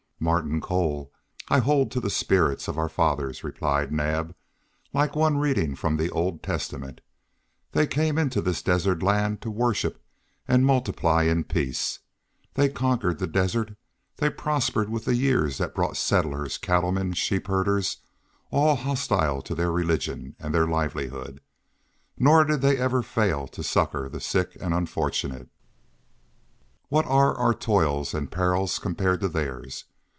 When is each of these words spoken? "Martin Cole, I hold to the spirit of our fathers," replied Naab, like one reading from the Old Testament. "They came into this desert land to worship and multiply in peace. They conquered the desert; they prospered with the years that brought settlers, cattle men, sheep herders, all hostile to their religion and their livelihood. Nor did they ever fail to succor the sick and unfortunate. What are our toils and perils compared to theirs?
"Martin 0.23 0.61
Cole, 0.61 1.11
I 1.49 1.57
hold 1.57 1.89
to 1.89 1.99
the 1.99 2.11
spirit 2.11 2.67
of 2.67 2.77
our 2.77 2.89
fathers," 2.89 3.43
replied 3.43 3.91
Naab, 3.91 4.35
like 4.93 5.15
one 5.15 5.39
reading 5.39 5.73
from 5.75 5.97
the 5.97 6.11
Old 6.11 6.43
Testament. 6.43 7.01
"They 7.71 7.87
came 7.87 8.19
into 8.19 8.39
this 8.39 8.61
desert 8.61 9.01
land 9.01 9.41
to 9.41 9.49
worship 9.49 9.99
and 10.47 10.63
multiply 10.63 11.23
in 11.23 11.45
peace. 11.45 12.01
They 12.53 12.69
conquered 12.69 13.17
the 13.17 13.25
desert; 13.25 13.73
they 14.17 14.29
prospered 14.29 14.89
with 14.89 15.05
the 15.05 15.15
years 15.15 15.57
that 15.57 15.73
brought 15.73 15.97
settlers, 15.97 16.59
cattle 16.59 16.91
men, 16.91 17.13
sheep 17.13 17.47
herders, 17.47 17.97
all 18.51 18.75
hostile 18.75 19.41
to 19.41 19.55
their 19.55 19.71
religion 19.71 20.35
and 20.37 20.53
their 20.53 20.67
livelihood. 20.67 21.41
Nor 22.15 22.43
did 22.43 22.61
they 22.61 22.77
ever 22.77 23.01
fail 23.01 23.47
to 23.47 23.63
succor 23.63 24.07
the 24.07 24.21
sick 24.21 24.55
and 24.61 24.71
unfortunate. 24.71 25.49
What 26.89 27.07
are 27.07 27.33
our 27.33 27.55
toils 27.55 28.13
and 28.13 28.31
perils 28.31 28.77
compared 28.77 29.21
to 29.21 29.27
theirs? 29.27 29.85